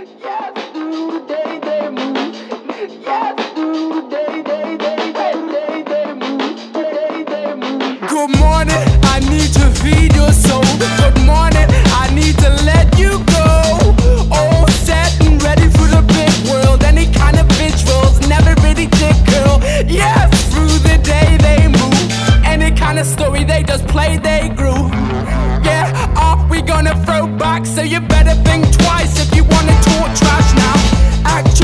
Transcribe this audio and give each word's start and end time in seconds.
Good 0.00 0.08
morning, 8.38 8.80
I 9.04 9.20
need 9.28 9.52
to 9.52 9.68
feed 9.82 10.14
your 10.16 10.32
soul. 10.32 10.64
Good 10.96 11.20
morning, 11.26 11.68
I 12.00 12.10
need 12.14 12.38
to 12.38 12.48
let 12.64 12.98
you 12.98 13.22
go. 13.26 13.44
All 14.32 14.66
set 14.68 15.20
and 15.20 15.42
ready 15.42 15.68
for 15.68 15.86
the 15.86 16.00
big 16.08 16.32
world. 16.50 16.82
Any 16.82 17.12
kind 17.12 17.38
of 17.38 17.46
visuals 17.60 18.26
never 18.26 18.54
really 18.62 18.86
did 18.86 19.14
curl. 19.26 19.60
Yes, 19.86 20.30
through 20.50 20.78
the 20.78 20.96
day 21.04 21.36
they 21.36 21.68
move. 21.68 22.10
Any 22.46 22.70
kind 22.74 22.98
of 22.98 23.04
story 23.04 23.44
they 23.44 23.62
just 23.64 23.86
play, 23.86 24.16
they 24.16 24.48
groove. 24.48 24.92
Yeah, 25.62 25.92
are 26.16 26.42
we 26.48 26.62
gonna 26.62 26.96
throw 27.04 27.26
back? 27.26 27.66
So 27.66 27.82
you 27.82 28.00
better 28.00 28.34
think 28.44 28.64
twice 28.78 29.20
if 29.20 29.36
you 29.36 29.39
trash 30.16 30.54
now. 30.54 30.76
Act 31.24 31.60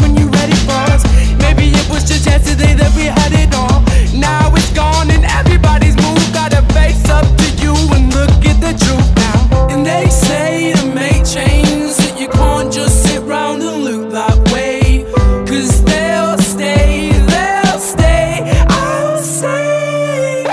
when 0.00 0.16
you 0.16 0.28
ready 0.28 0.54
for 0.66 0.80
us. 0.92 1.02
Maybe 1.38 1.70
it 1.70 1.88
was 1.90 2.04
just 2.04 2.26
yesterday 2.26 2.74
that 2.74 2.92
we 2.96 3.04
had 3.04 3.32
it 3.32 3.54
all. 3.54 3.82
Now 4.18 4.52
it's 4.54 4.72
gone 4.72 5.10
and 5.10 5.24
everybody's 5.24 5.96
moved. 5.96 6.32
Gotta 6.34 6.62
face 6.74 7.08
up 7.08 7.24
to 7.24 7.46
you 7.62 7.74
and 7.94 8.12
look 8.14 8.44
at 8.44 8.58
the 8.60 8.72
truth 8.84 9.10
now. 9.16 9.68
And 9.70 9.84
they 9.86 10.06
say 10.08 10.72
to 10.74 10.86
make 10.94 11.24
change 11.24 11.96
that 12.02 12.16
you 12.18 12.28
can't 12.28 12.72
just 12.72 13.02
sit 13.04 13.22
round 13.22 13.62
and 13.62 14.12
that 14.12 14.38
way. 14.52 15.04
Cause 15.46 15.82
they'll 15.84 16.38
stay, 16.38 17.12
they'll 17.32 17.78
stay, 17.78 18.44
I'll 18.68 19.18
stay. 19.22 20.44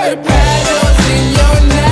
In 1.10 1.24
your 1.36 1.56
necklace 1.68 1.87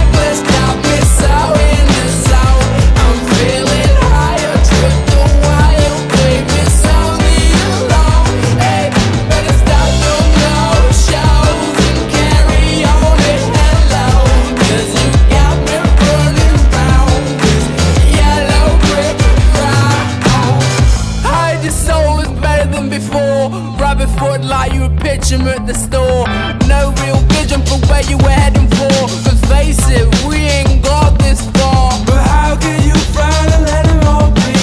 you 25.30 25.38
would 25.38 25.46
pitch 25.46 25.46
him 25.46 25.48
at 25.48 25.66
the 25.66 25.74
store. 25.74 26.26
No 26.68 26.92
real 27.02 27.18
vision 27.34 27.62
for 27.62 27.78
where 27.88 28.02
you 28.02 28.16
were 28.18 28.30
heading 28.30 28.68
for. 28.68 29.08
But 29.24 29.36
face 29.48 29.78
it, 29.88 30.06
we 30.26 30.36
ain't 30.36 30.84
got 30.84 31.18
this 31.18 31.40
far. 31.50 31.92
But 32.06 32.22
how 32.26 32.56
can 32.56 32.82
you 32.86 32.94
frown 33.14 33.48
and 33.54 33.64
let 33.64 33.86
him 33.86 34.00
all 34.06 34.30
be? 34.30 34.54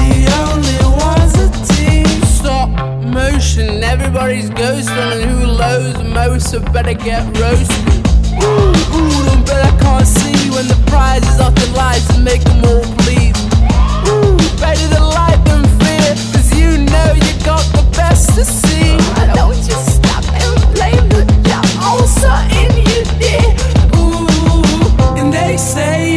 The 0.00 0.28
only 0.44 0.78
one's 0.96 1.34
a 1.36 1.48
team. 1.74 2.06
Stop 2.24 2.70
motion, 3.04 3.82
everybody's 3.82 4.50
ghosting. 4.50 5.22
And 5.22 5.30
who 5.30 5.46
lows 5.46 6.02
most, 6.02 6.50
so 6.50 6.60
better 6.60 6.94
get 6.94 7.24
roasted. 7.38 8.06
Ooh, 8.42 8.72
ooh, 8.96 9.24
them 9.24 9.44
I 9.48 9.76
can't 9.80 10.06
see 10.06 10.50
when 10.50 10.66
the 10.68 10.78
prize 10.86 11.22
is 11.22 11.40
off 11.40 11.54
the 11.54 11.66
lights 11.76 12.15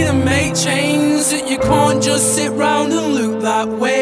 To 0.09 0.15
make 0.15 0.55
change 0.55 1.29
that 1.29 1.47
you 1.47 1.59
can't 1.59 2.01
just 2.01 2.35
sit 2.35 2.51
round 2.53 2.91
and 2.93 3.13
look 3.13 3.43
that 3.43 3.67
way. 3.67 3.98